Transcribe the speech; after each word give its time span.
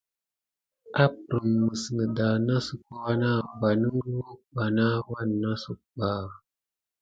Apprem 1.03 1.47
mis 1.63 1.83
neda 1.95 2.27
nosuko 2.45 2.89
wana 3.03 3.31
va 3.59 3.69
nəngluwek 3.79 4.39
ɓa 4.55 4.65
na 4.75 4.85
wannəsepsuk 5.11 5.79
ɓa. 5.97 6.09